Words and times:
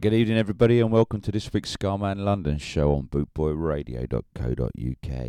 Good 0.00 0.14
evening, 0.14 0.38
everybody, 0.38 0.80
and 0.80 0.90
welcome 0.90 1.20
to 1.20 1.30
this 1.30 1.52
week's 1.52 1.76
Scarman 1.76 2.24
London 2.24 2.56
show 2.56 2.94
on 2.94 3.08
bootboyradio.co.uk. 3.08 5.26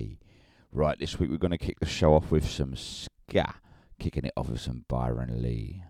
Right, 0.71 0.97
this 0.97 1.19
week 1.19 1.29
we're 1.29 1.35
going 1.35 1.51
to 1.51 1.57
kick 1.57 1.81
the 1.81 1.85
show 1.85 2.13
off 2.13 2.31
with 2.31 2.49
some 2.49 2.77
ska, 2.77 3.55
kicking 3.99 4.23
it 4.23 4.31
off 4.37 4.47
with 4.47 4.61
some 4.61 4.85
Byron 4.87 5.41
Lee. 5.41 5.83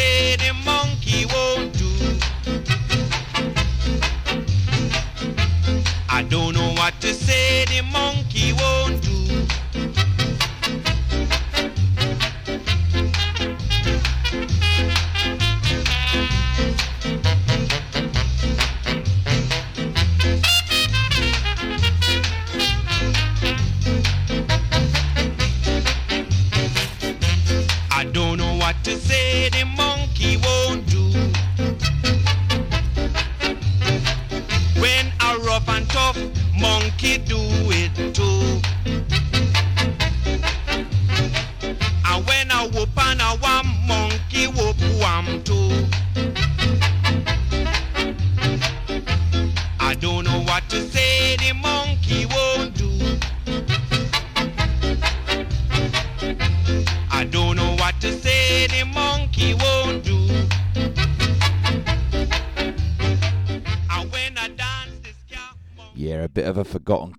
Say 0.00 0.36
the 0.36 0.54
monkey 0.64 1.26
won't 1.26 1.76
do. 1.76 1.90
I 6.08 6.22
don't 6.22 6.54
know 6.54 6.72
what 6.72 6.94
to 7.02 7.12
say, 7.12 7.66
the 7.66 7.82
monkey. 7.82 8.09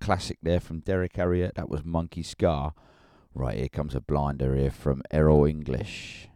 classic 0.02 0.40
there 0.42 0.60
from 0.60 0.80
Derrick 0.80 1.16
Harriott. 1.16 1.56
That 1.56 1.70
was 1.70 1.86
Monkey 1.86 2.24
Ska. 2.24 2.74
Right, 3.34 3.58
here 3.60 3.70
comes 3.70 3.96
a 3.96 4.02
blinder 4.02 4.56
here 4.56 4.72
from 4.72 5.04
Errol 5.12 5.46
English. 5.46 6.28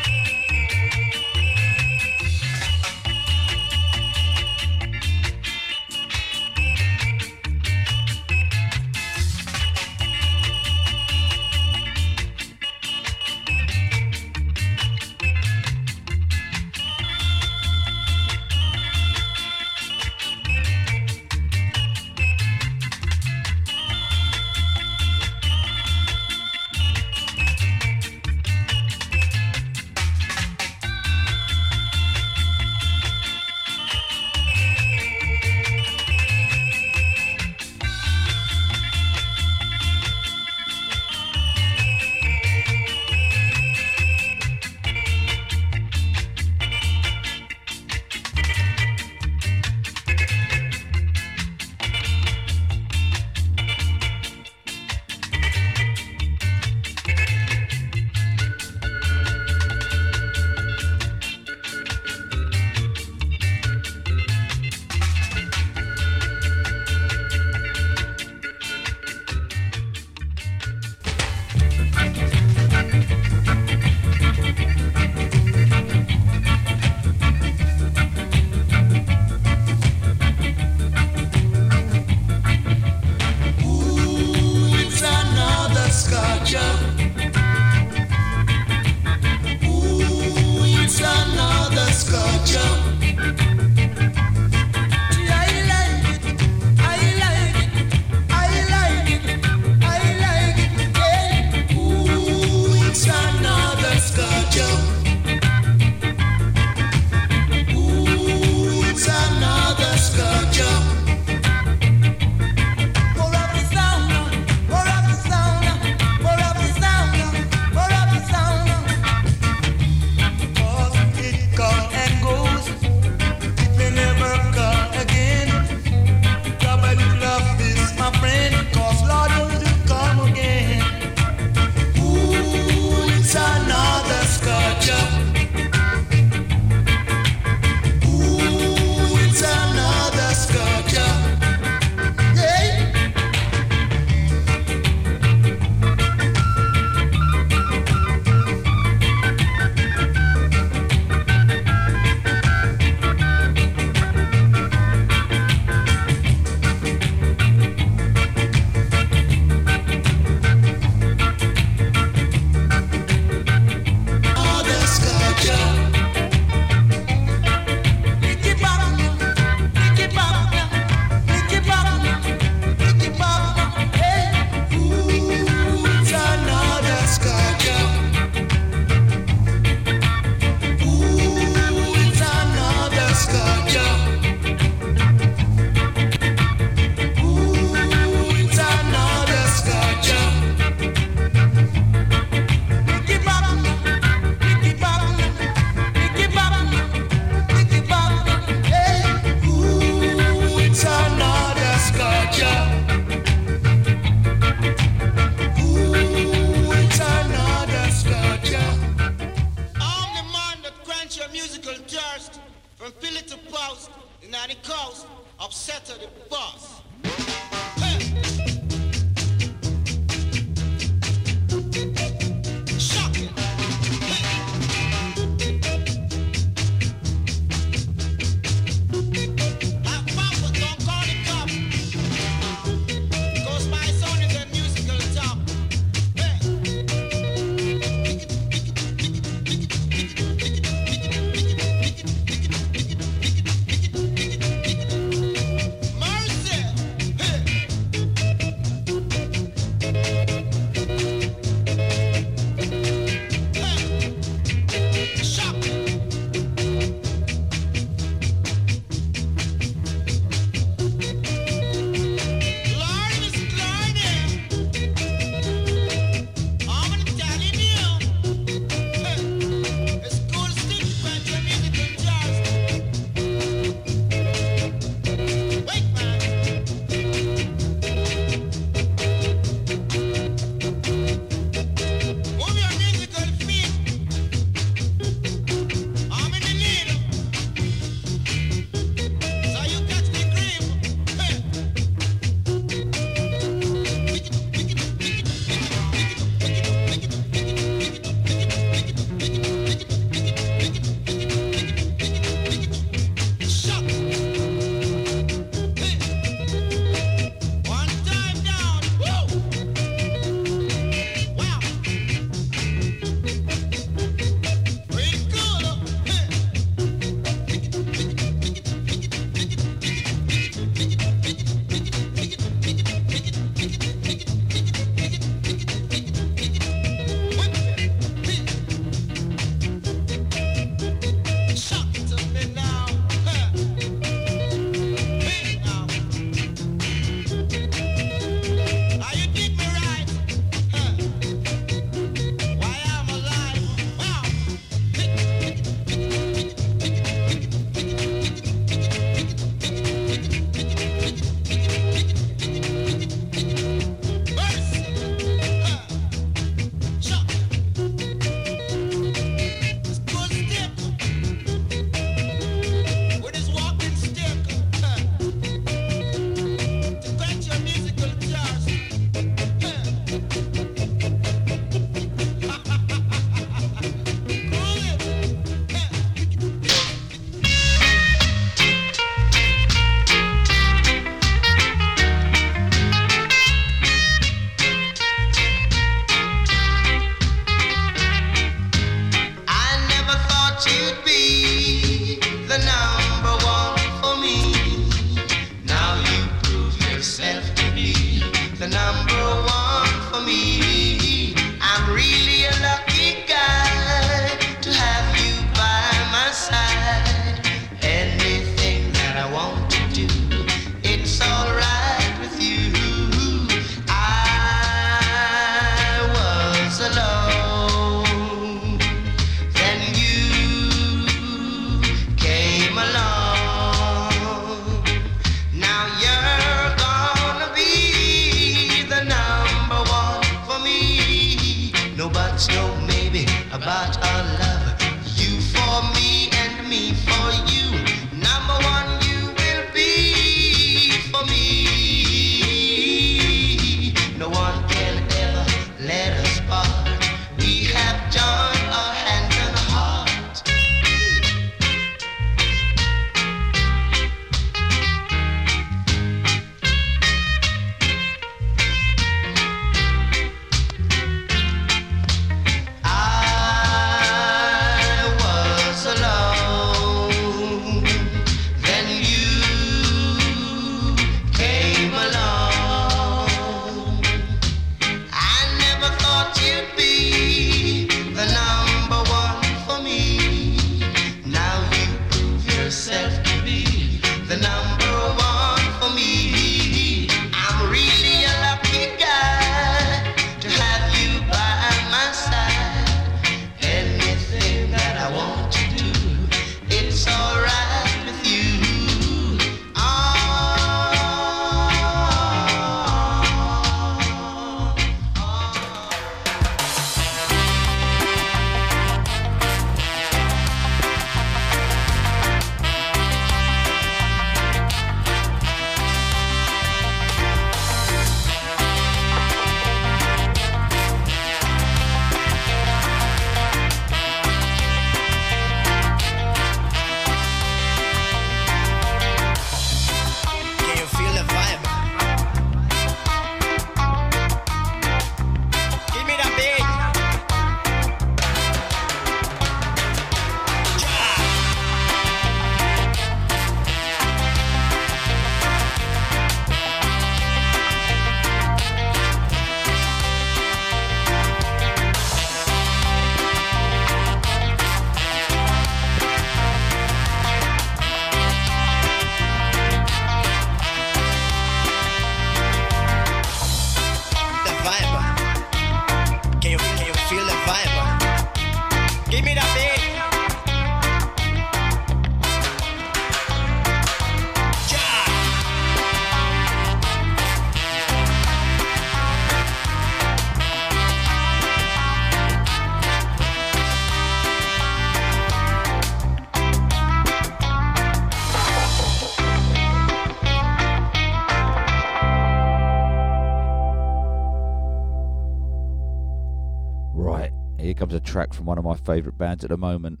favourite 598.84 599.18
bands 599.18 599.44
at 599.44 599.50
the 599.50 599.56
moment. 599.56 600.00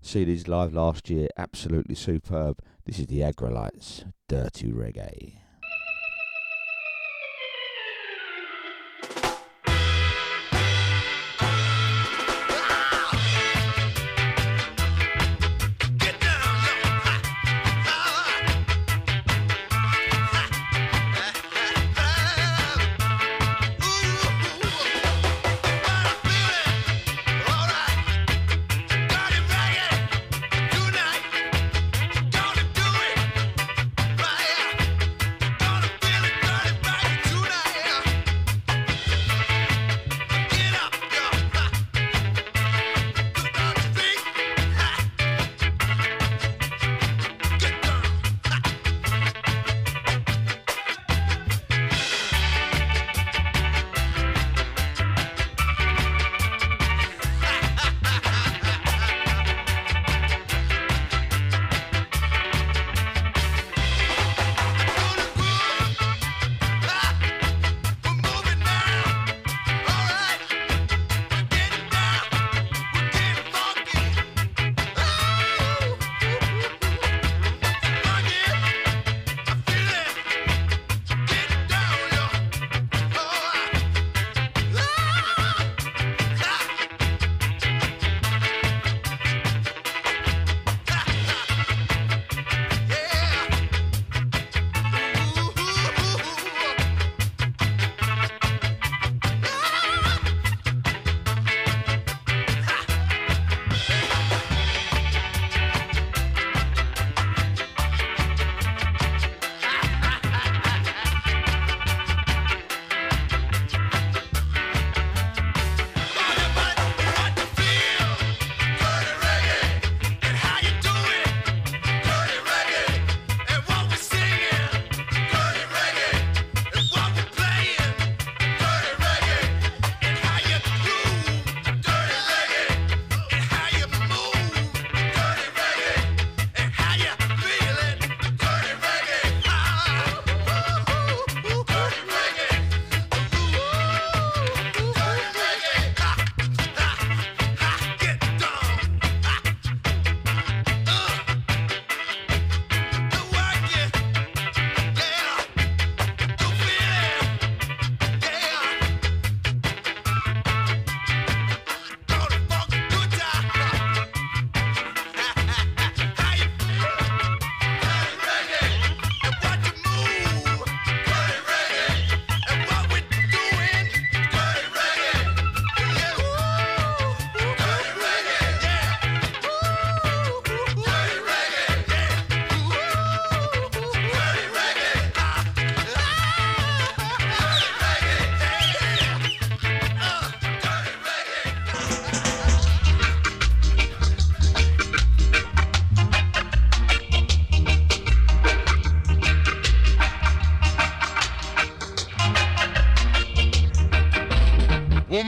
See 0.00 0.24
these 0.24 0.48
live 0.48 0.72
last 0.72 1.10
year, 1.10 1.28
absolutely 1.36 1.94
superb. 1.94 2.60
This 2.84 2.98
is 2.98 3.06
the 3.06 3.20
Aggrolites, 3.20 4.10
Dirty 4.28 4.72
Reggae. 4.72 5.47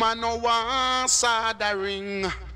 Woman 0.00 0.20
no 0.22 0.36
want 0.36 1.10
soldering. 1.10 2.22
Want 2.22 2.49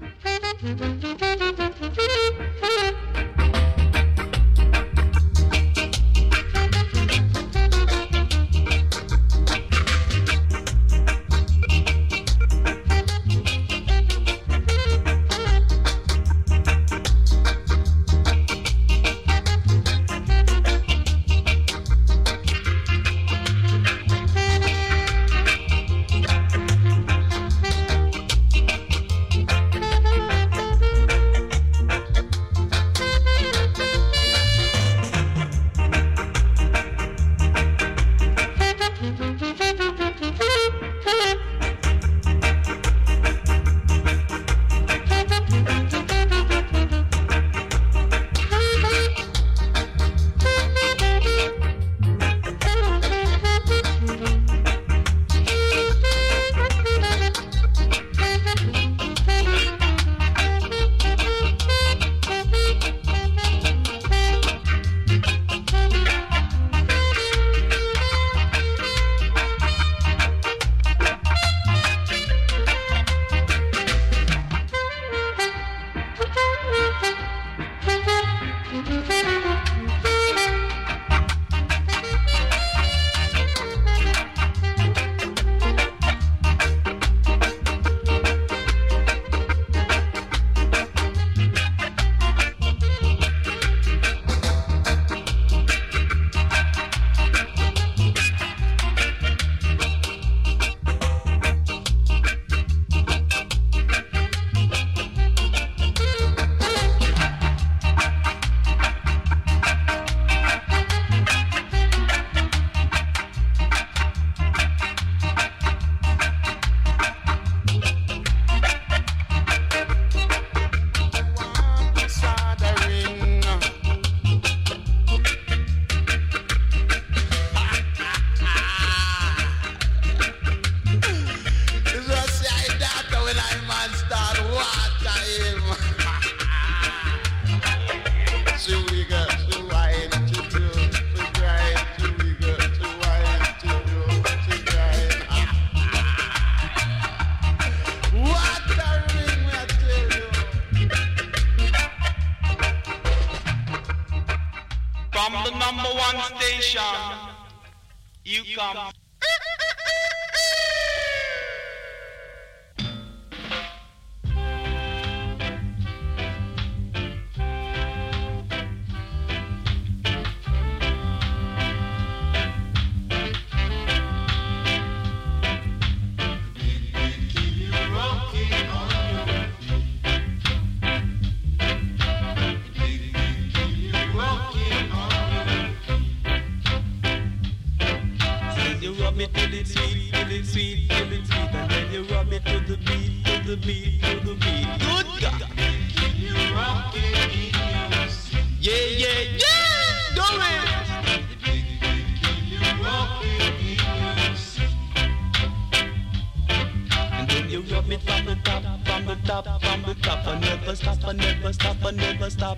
never 212.25 212.31
stop, 212.31 212.54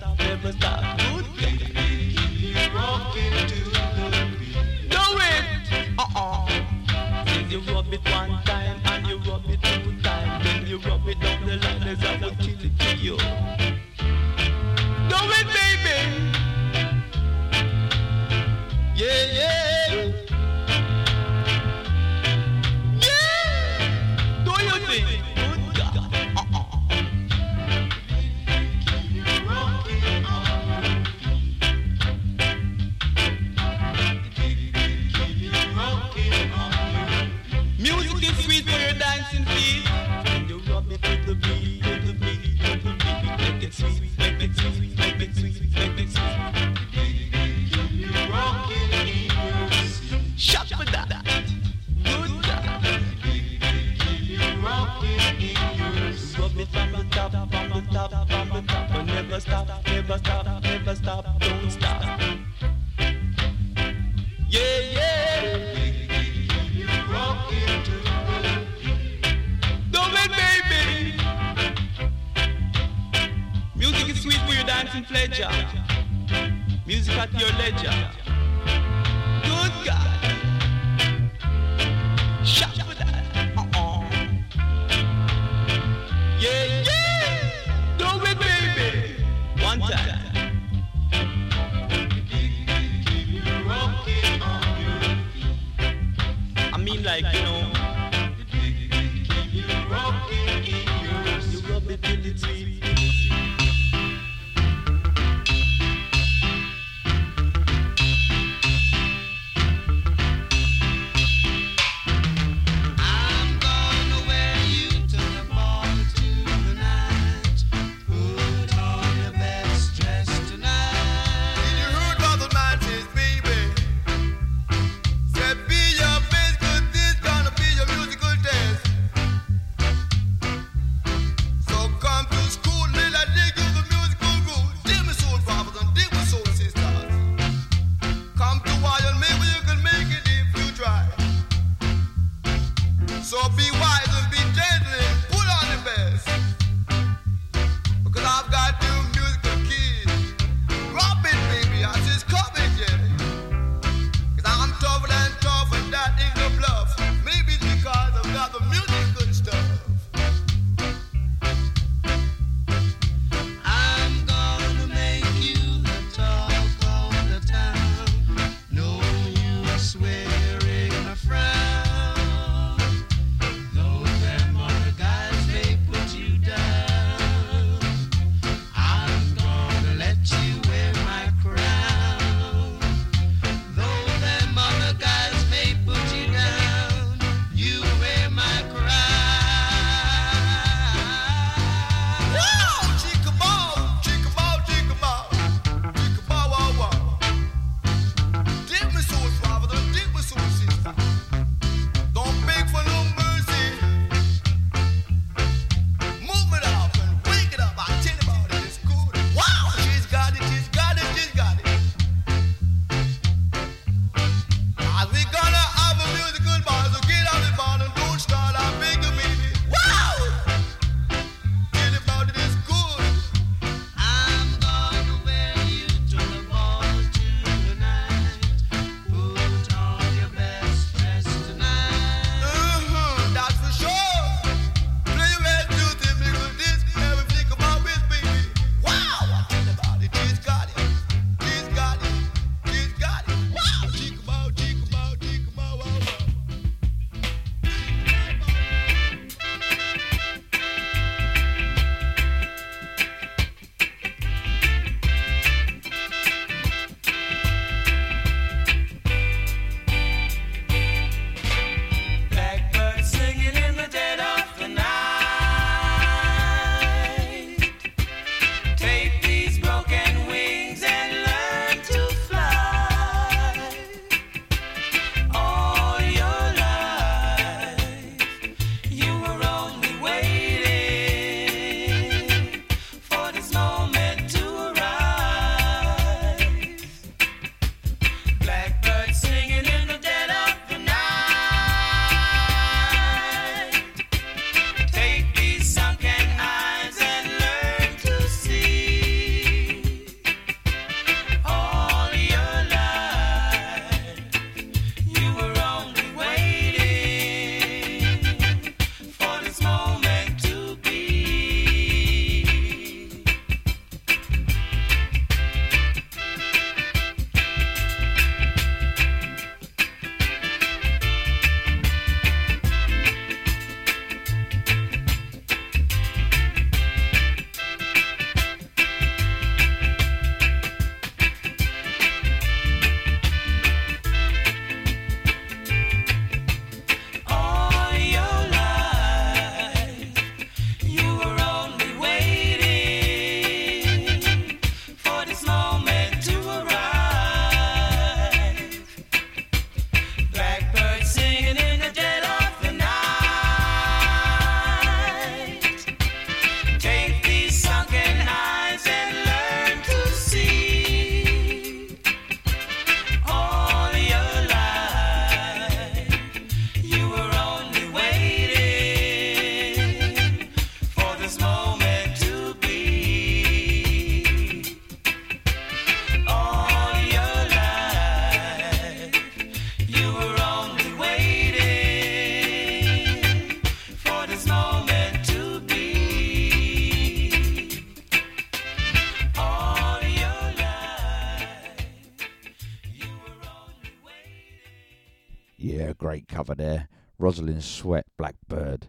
guzzling 397.37 397.61
sweat, 397.61 398.07
Blackbird. 398.17 398.87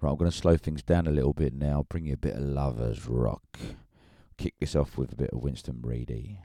Right, 0.00 0.10
I'm 0.10 0.16
going 0.16 0.28
to 0.28 0.36
slow 0.36 0.56
things 0.56 0.82
down 0.82 1.06
a 1.06 1.12
little 1.12 1.32
bit 1.32 1.54
now, 1.54 1.86
bring 1.88 2.06
you 2.06 2.14
a 2.14 2.16
bit 2.16 2.34
of 2.34 2.42
lovers 2.42 3.06
rock. 3.06 3.60
Kick 4.36 4.54
this 4.58 4.74
off 4.74 4.98
with 4.98 5.12
a 5.12 5.16
bit 5.16 5.30
of 5.30 5.38
Winston 5.38 5.78
Reedy. 5.82 6.40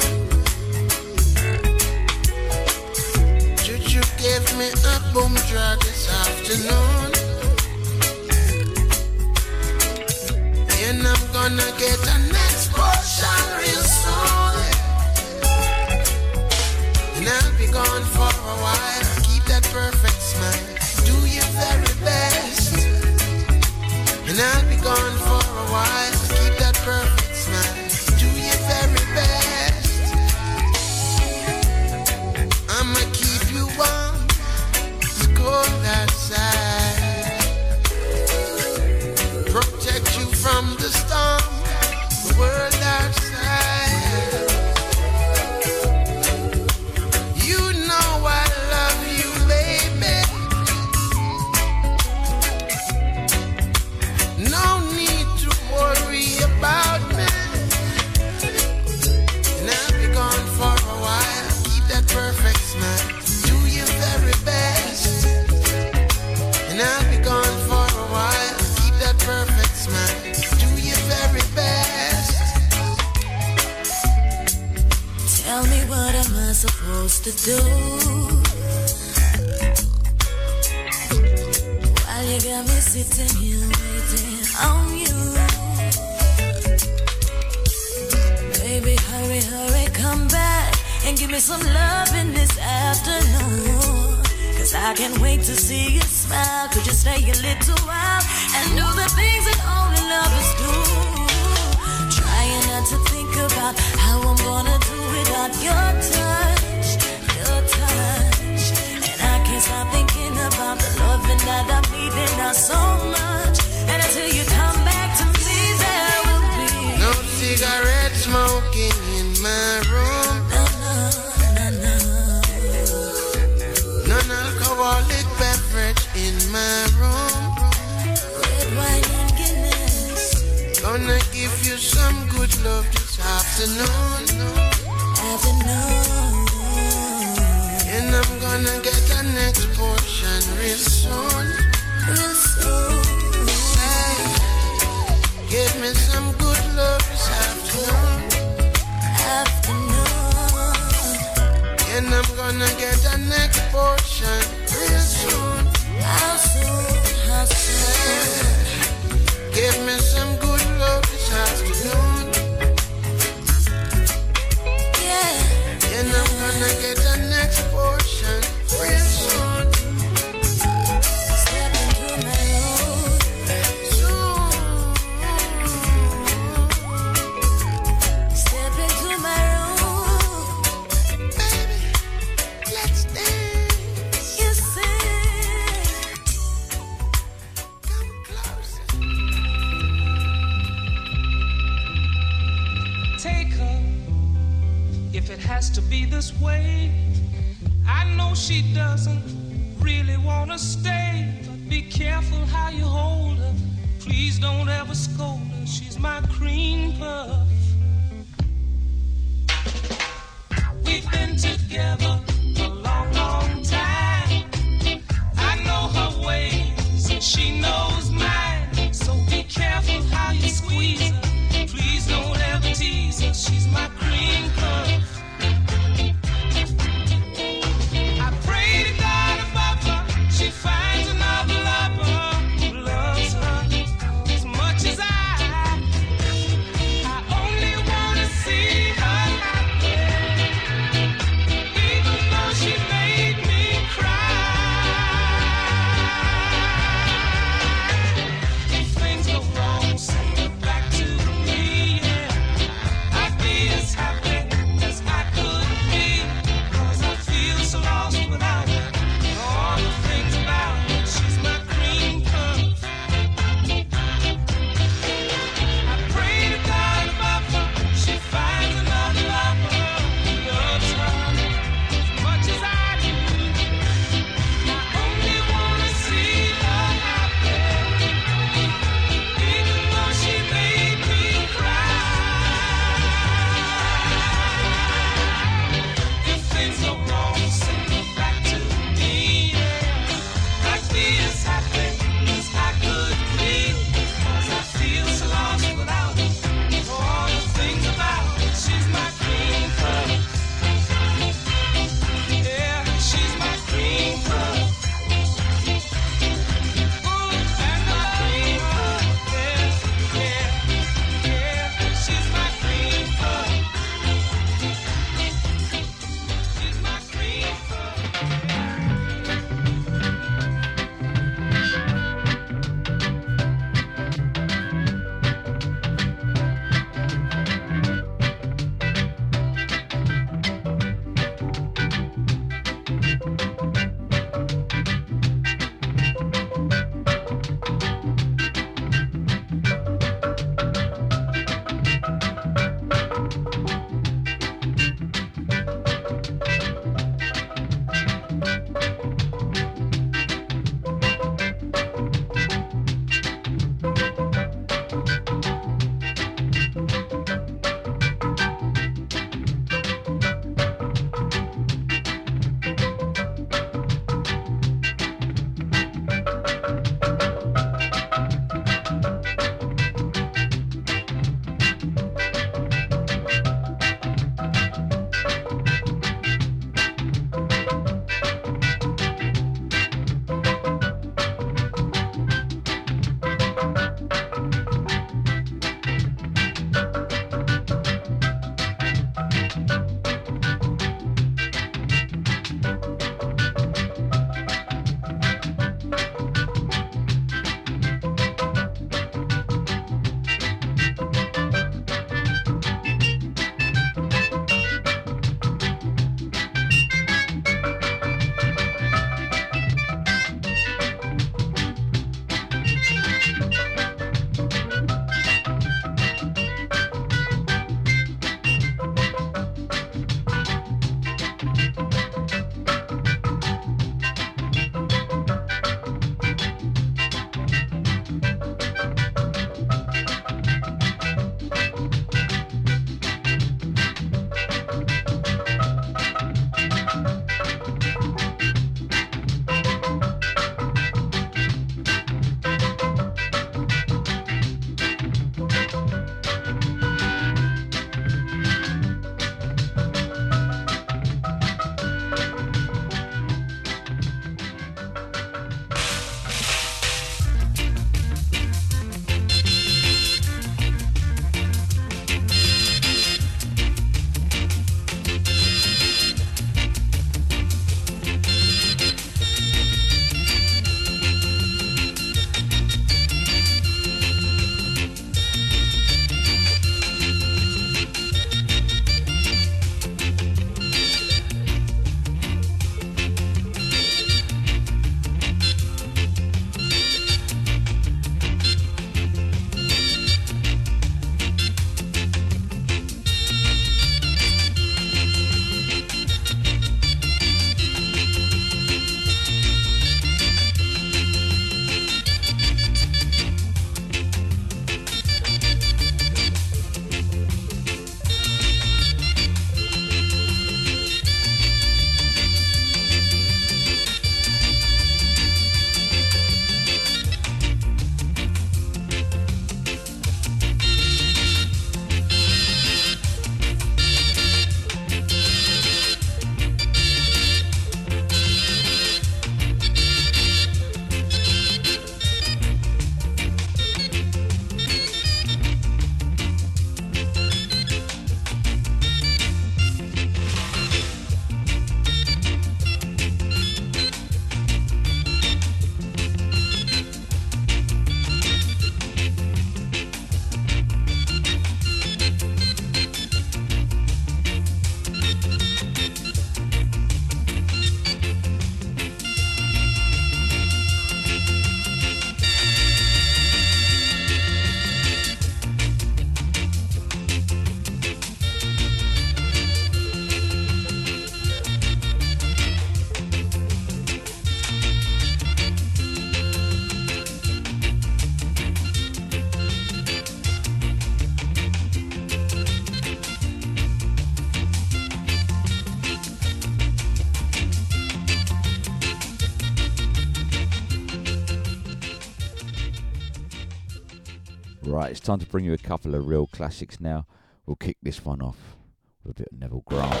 Right, 594.86 594.92
it's 594.92 595.00
time 595.00 595.18
to 595.18 595.26
bring 595.26 595.44
you 595.44 595.52
a 595.52 595.58
couple 595.58 595.96
of 595.96 596.06
real 596.06 596.28
classics 596.28 596.80
now. 596.80 597.08
We'll 597.44 597.56
kick 597.56 597.76
this 597.82 598.04
one 598.04 598.22
off 598.22 598.56
with 599.02 599.18
a 599.18 599.22
bit 599.22 599.28
of 599.32 599.38
Neville 599.40 599.64
Grant. 599.66 600.00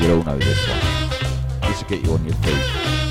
You 0.00 0.14
all 0.14 0.24
know 0.24 0.36
this 0.36 0.68
one. 0.68 1.70
This 1.70 1.80
will 1.80 1.88
get 1.88 2.04
you 2.04 2.12
on 2.12 2.24
your 2.24 2.34
feet. 2.34 3.07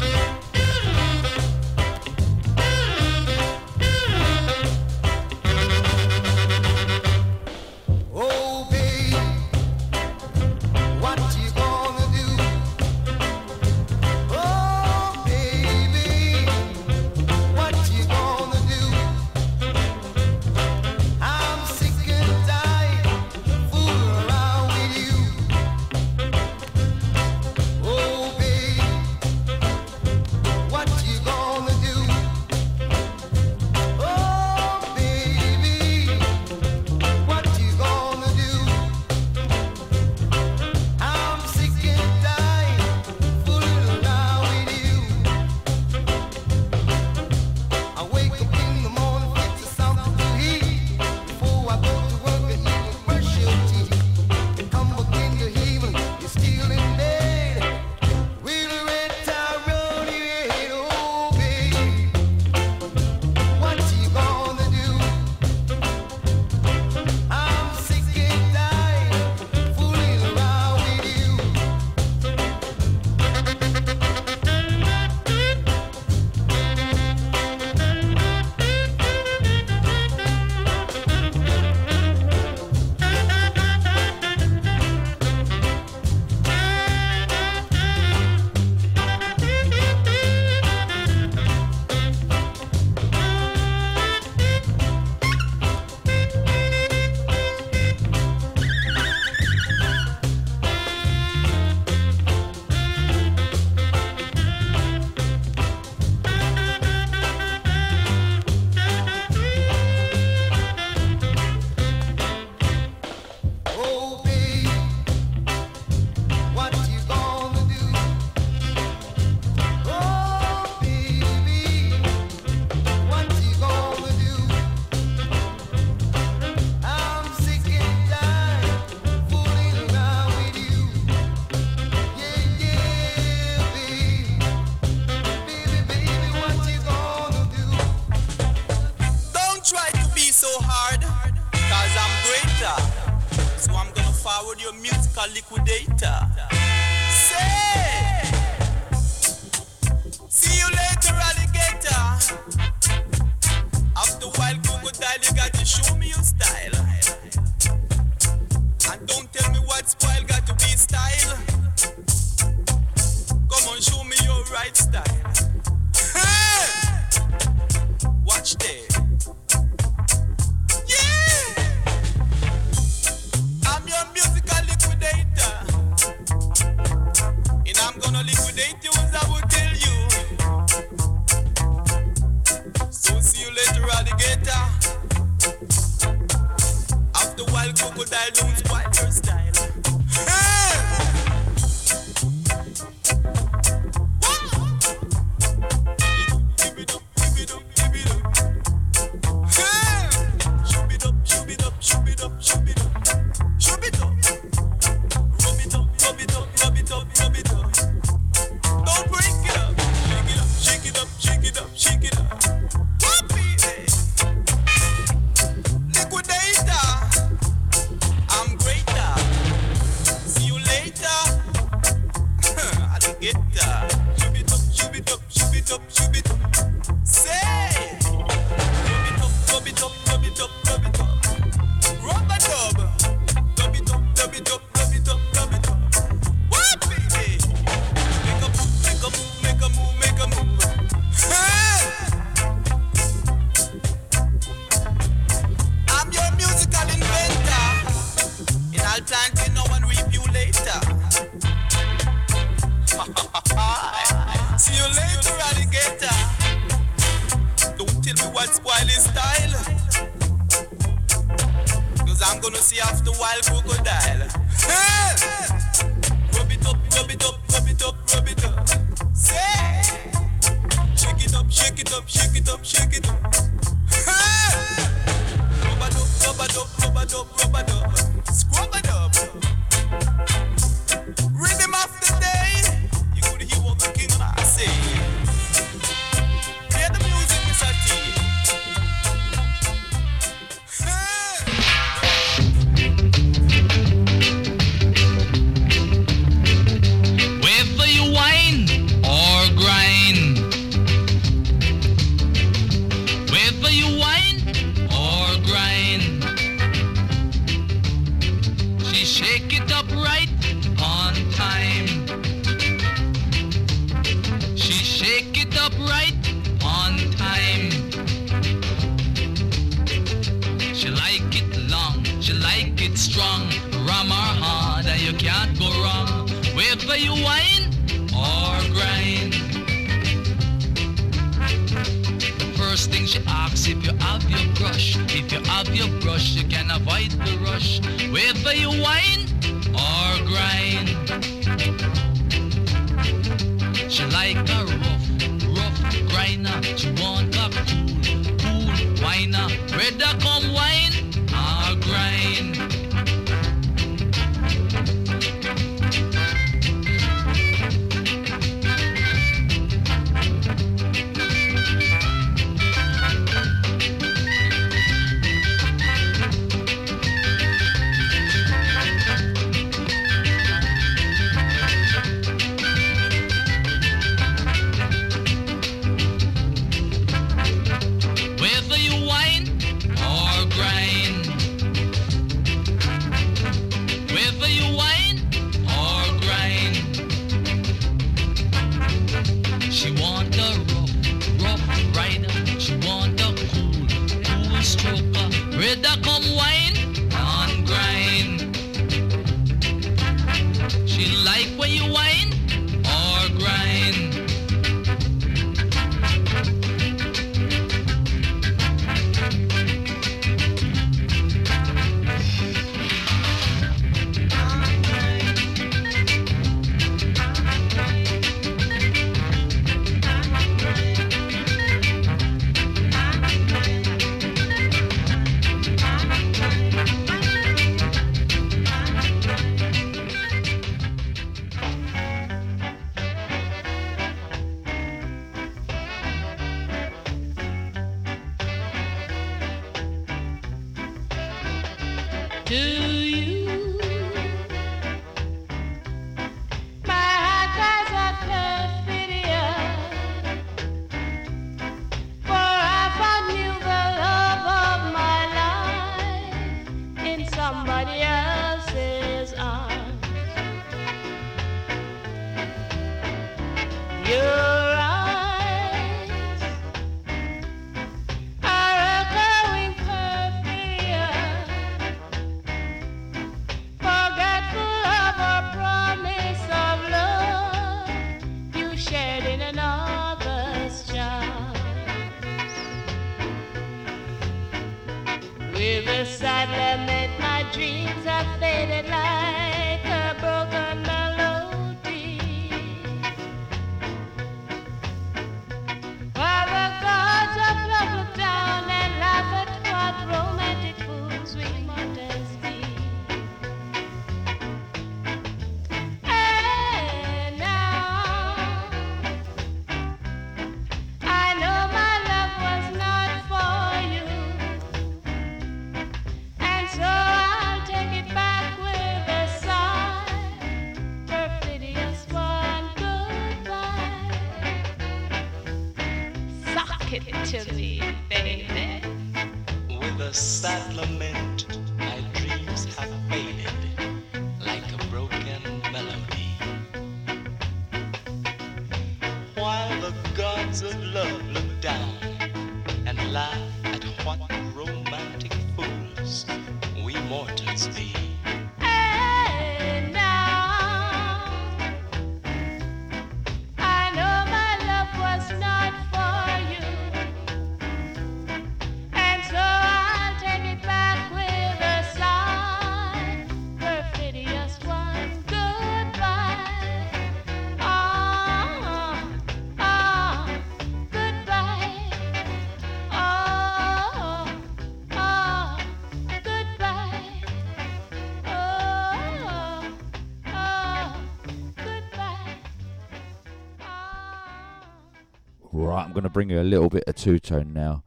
going 585.98 586.04
to 586.04 586.10
bring 586.12 586.30
you 586.30 586.40
a 586.40 586.44
little 586.44 586.70
bit 586.70 586.84
of 586.86 586.96
two 586.96 587.18
tone 587.18 587.54
now. 587.54 587.84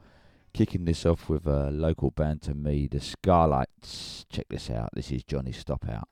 Kicking 0.52 0.84
this 0.84 1.06
off 1.06 1.28
with 1.28 1.46
a 1.46 1.70
local 1.70 2.10
band 2.10 2.42
to 2.42 2.54
me, 2.54 2.88
the 2.88 2.98
Scarlights. 2.98 4.24
Check 4.28 4.46
this 4.48 4.68
out. 4.68 4.90
This 4.94 5.12
is 5.12 5.22
Johnny 5.22 5.52
Stop 5.52 5.88
Out. 5.88 6.08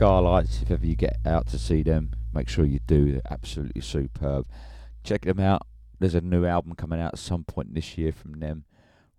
Skylights, 0.00 0.62
if 0.62 0.70
ever 0.70 0.86
you 0.86 0.96
get 0.96 1.18
out 1.26 1.46
to 1.48 1.58
see 1.58 1.82
them, 1.82 2.12
make 2.32 2.48
sure 2.48 2.64
you 2.64 2.80
do. 2.86 3.12
They're 3.12 3.20
absolutely 3.30 3.82
superb. 3.82 4.46
Check 5.04 5.26
them 5.26 5.38
out. 5.38 5.66
There's 5.98 6.14
a 6.14 6.22
new 6.22 6.46
album 6.46 6.74
coming 6.74 6.98
out 6.98 7.12
at 7.12 7.18
some 7.18 7.44
point 7.44 7.74
this 7.74 7.98
year 7.98 8.10
from 8.10 8.40
them. 8.40 8.64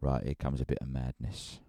Right, 0.02 0.24
here 0.24 0.34
comes 0.34 0.60
a 0.60 0.66
bit 0.66 0.80
of 0.82 0.88
madness. 0.88 1.60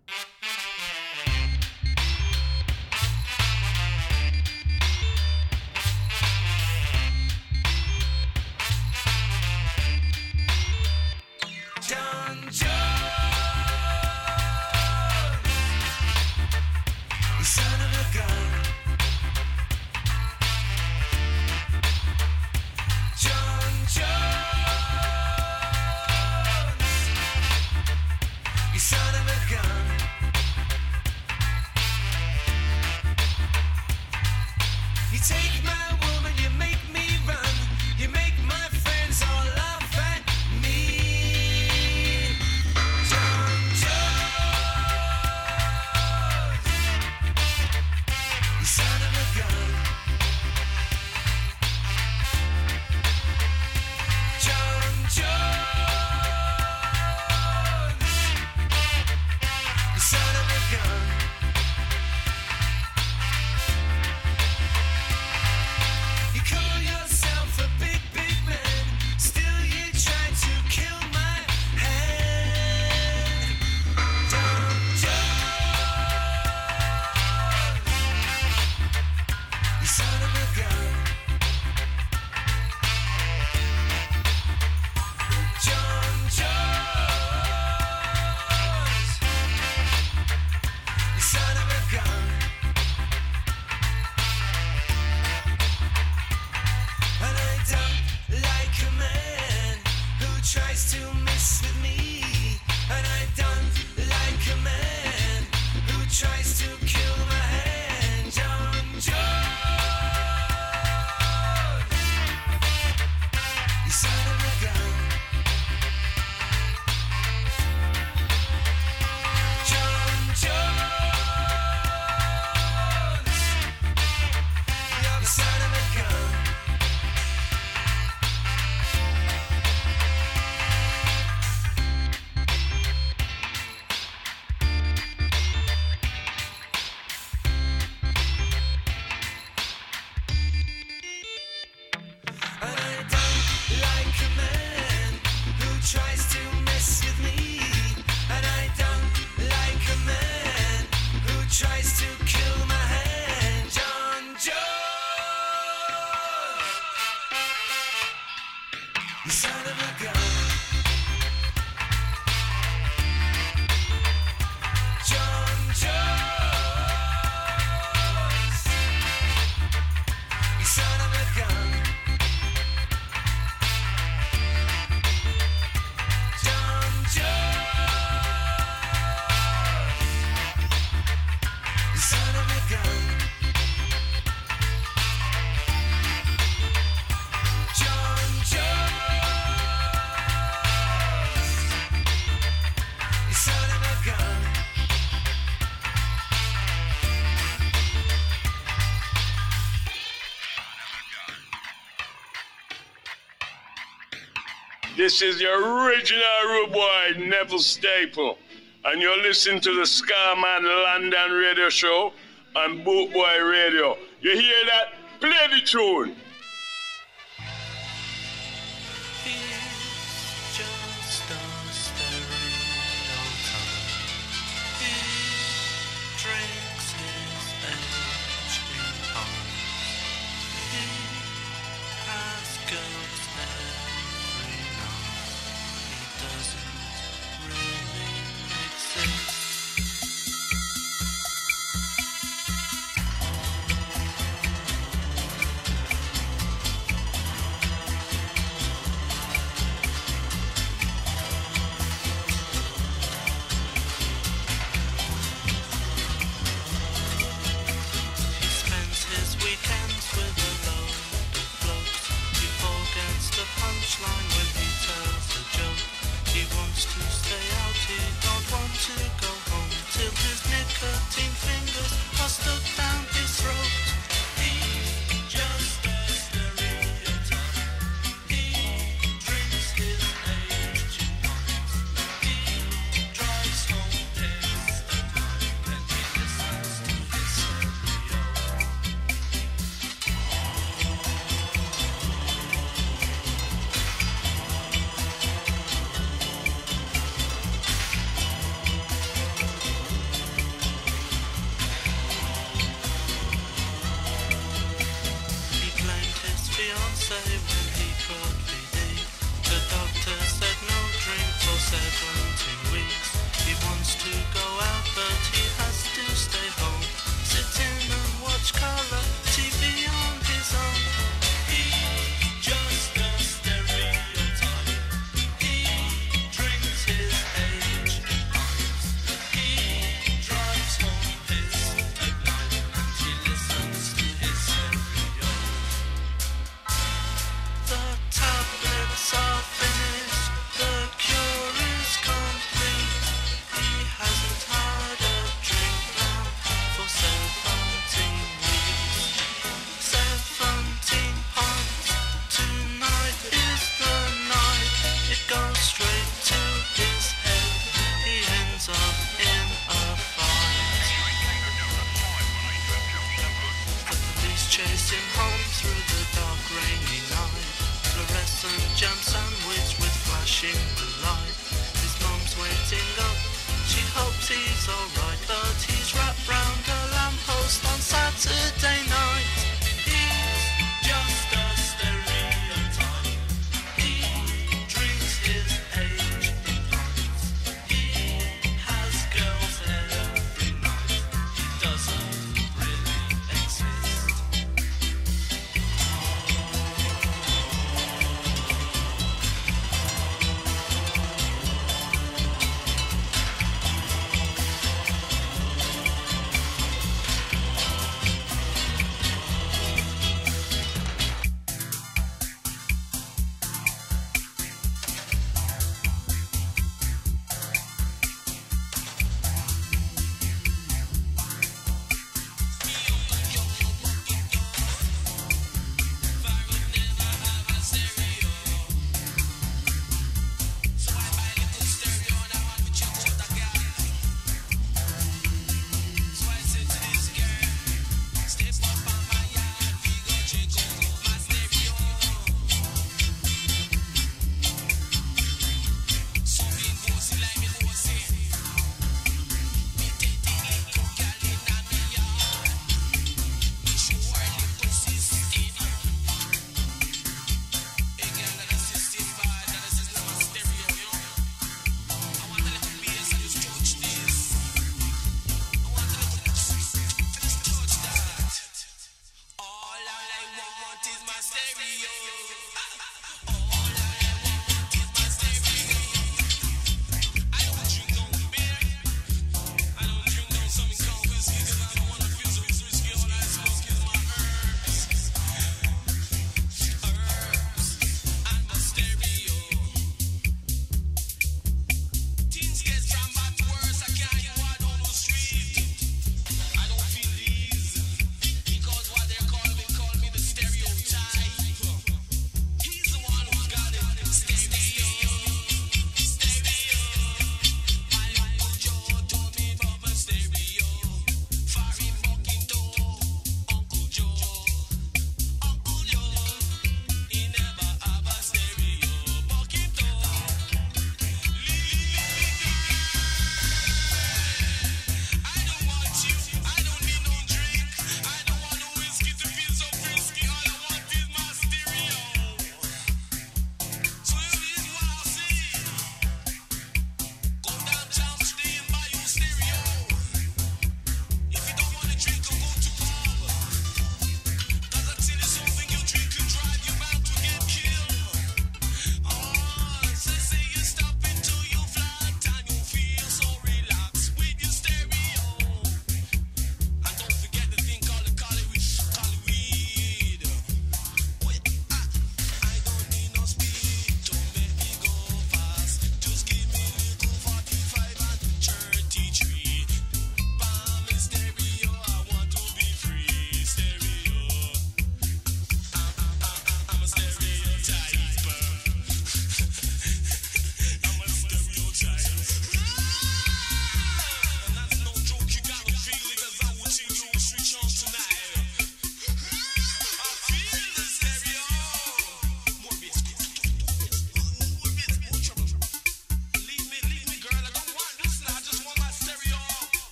This 205.13 205.35
is 205.35 205.43
your 205.43 205.85
original 205.85 206.23
rude 206.47 206.73
boy, 206.73 207.13
Neville 207.19 207.59
Staple. 207.59 208.39
And 208.87 209.03
you're 209.03 209.21
listening 209.21 209.61
to 209.61 209.75
the 209.75 209.83
Scarman 209.83 210.65
London 210.65 211.33
radio 211.33 211.69
show 211.69 212.15
on 212.57 212.83
Boot 212.83 213.13
Boy 213.13 213.43
Radio. 213.43 213.99
You 214.23 214.31
hear 214.31 214.65
that? 214.65 214.95
Play 215.21 215.61
the 215.61 215.67
tune. 215.67 216.17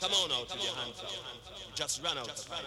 Come 0.00 0.12
on 0.12 0.32
out 0.32 0.50
with 0.52 0.62
your 0.62 0.74
hands 0.74 1.00
up. 1.00 1.10
Just 1.74 2.02
ran 2.02 2.18
out 2.18 2.28
of 2.28 2.36
time. 2.46 2.64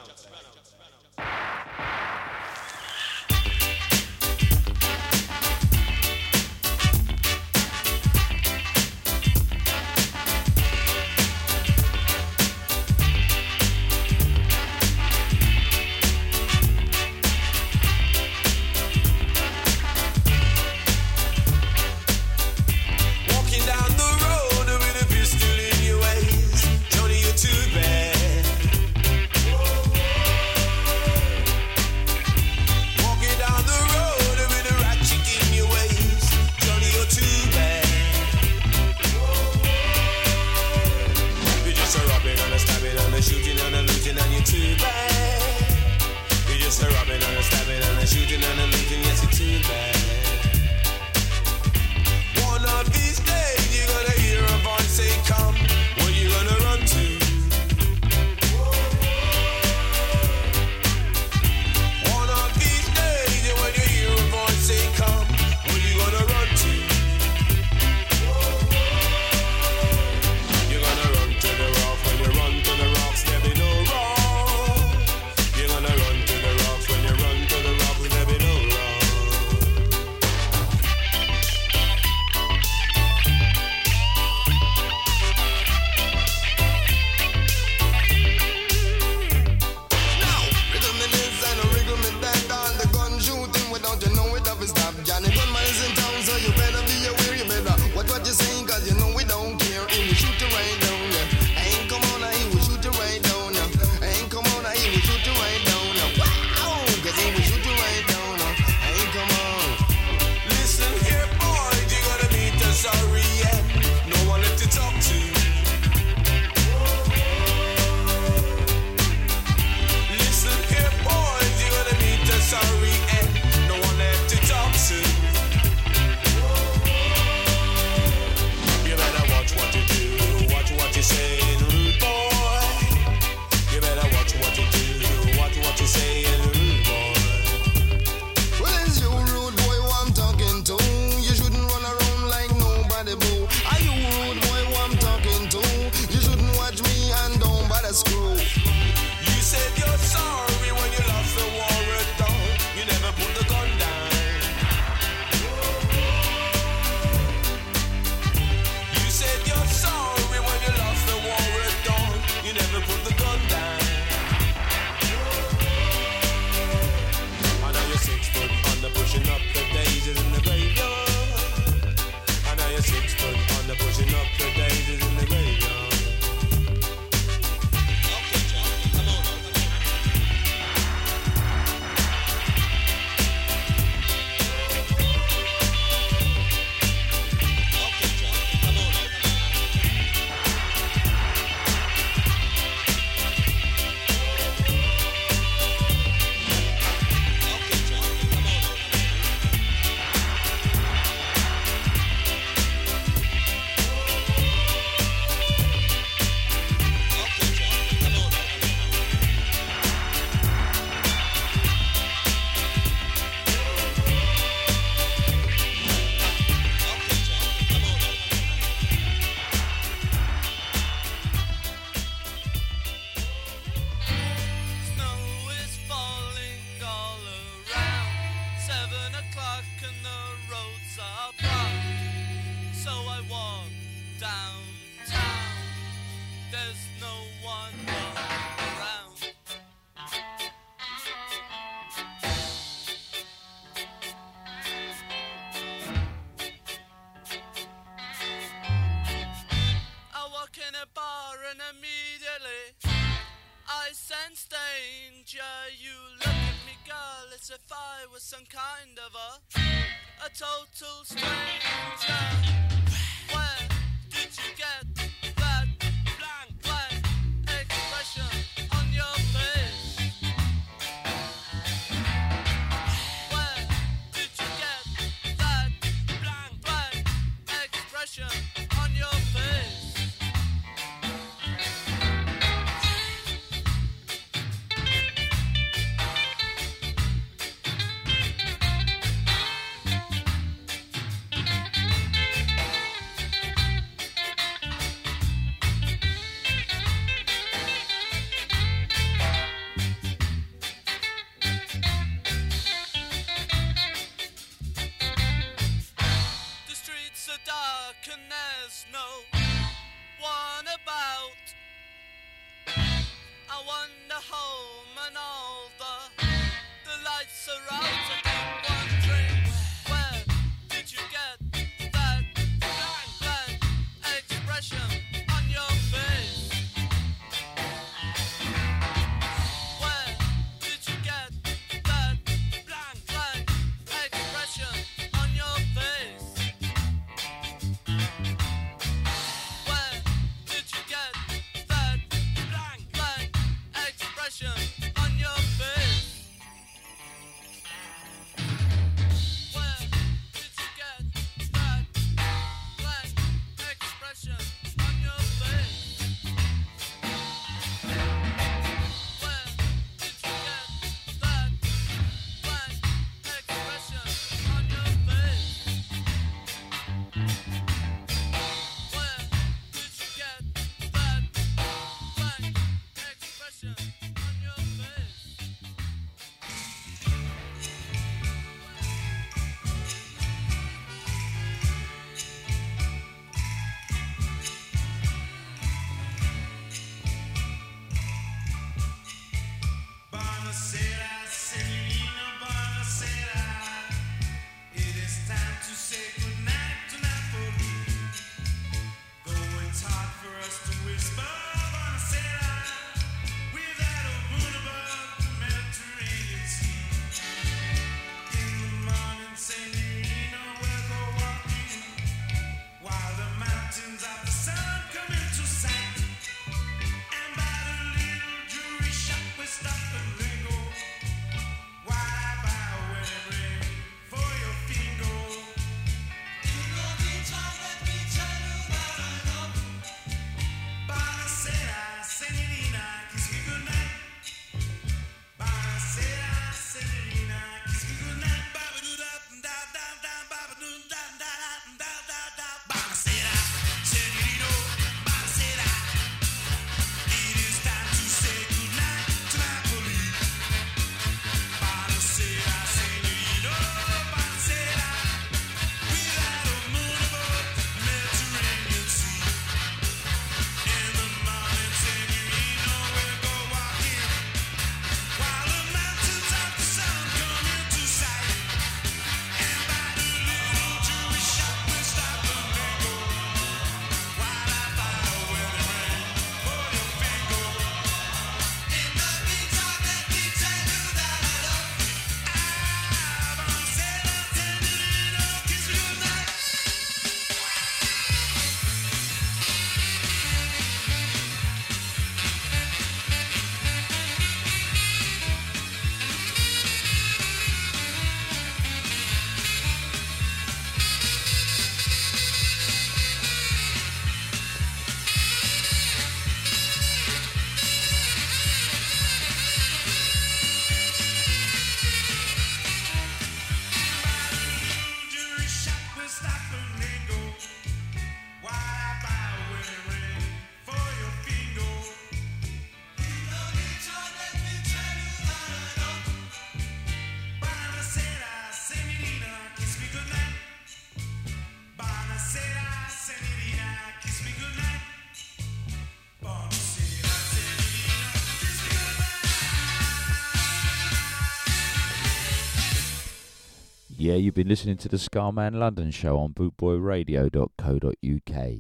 you've 544.20 544.34
been 544.34 544.48
listening 544.48 544.78
to 544.78 544.90
the 544.90 544.98
Scarman 544.98 545.54
London 545.56 545.92
show 545.92 546.18
on 546.18 546.34
bootboyradio.co.uk. 546.34 548.58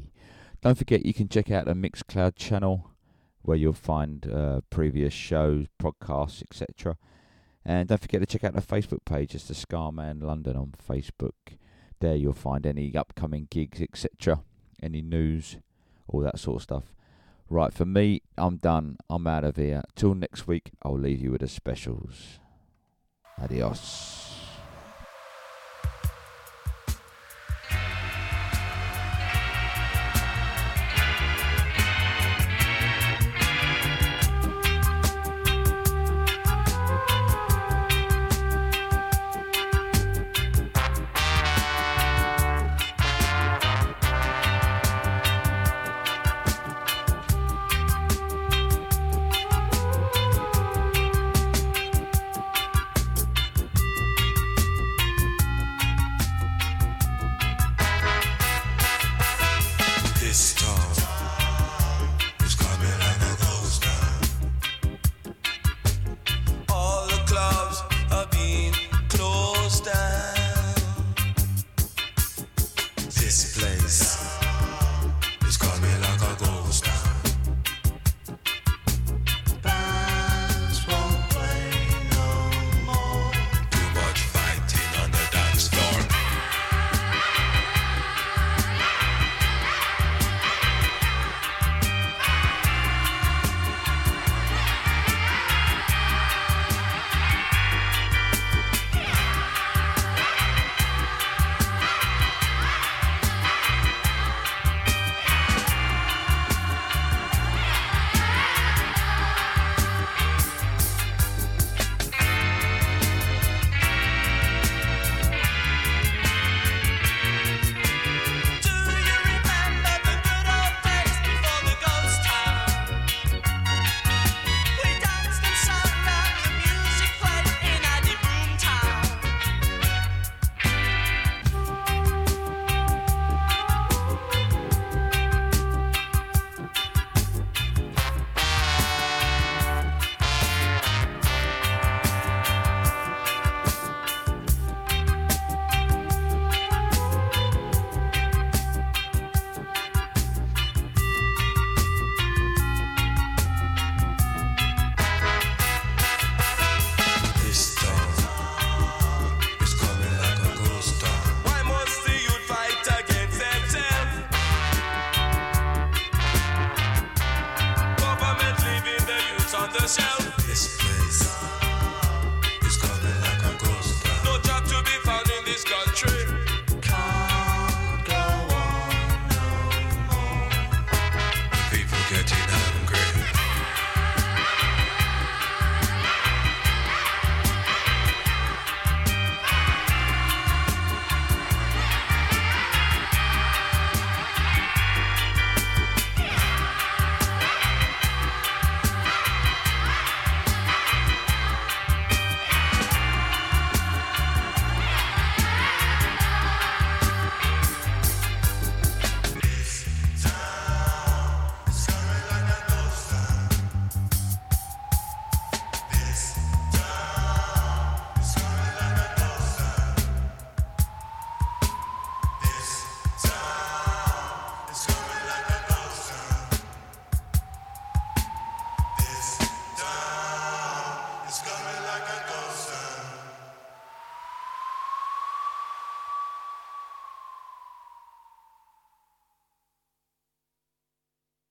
Don't 0.61 0.77
forget 0.77 1.05
you 1.05 1.13
can 1.13 1.29
check 1.29 1.51
out 1.51 1.65
the 1.65 1.73
Mixcloud 1.73 2.35
channel 2.35 2.91
where 3.41 3.57
you'll 3.57 3.73
find 3.73 4.31
uh, 4.31 4.61
previous 4.69 5.13
shows, 5.13 5.65
podcasts, 5.81 6.43
etc. 6.43 6.97
And 7.63 7.88
don't 7.88 8.01
forget 8.01 8.19
to 8.21 8.27
check 8.27 8.43
out 8.43 8.55
the 8.55 8.61
Facebook 8.61 9.05
page, 9.05 9.35
it's 9.35 9.45
the 9.45 9.53
Scarman 9.53 10.21
London 10.21 10.57
on 10.57 10.73
Facebook. 10.88 11.57
There 11.99 12.15
you'll 12.15 12.34
find 12.34 12.65
any 12.65 12.95
upcoming 12.95 13.47
gigs, 13.49 13.81
etc., 13.81 14.41
any 14.84 15.01
news, 15.01 15.57
all 16.07 16.21
that 16.21 16.39
sort 16.39 16.57
of 16.57 16.63
stuff. 16.63 16.93
Right, 17.49 17.73
for 17.73 17.85
me, 17.85 18.21
I'm 18.38 18.57
done. 18.57 18.97
I'm 19.09 19.25
out 19.27 19.45
of 19.45 19.55
here. 19.55 19.84
Till 19.95 20.13
next 20.13 20.47
week, 20.47 20.71
I'll 20.84 20.99
leave 20.99 21.21
you 21.21 21.31
with 21.31 21.41
the 21.41 21.47
specials. 21.47 22.39
Adios. 23.41 24.26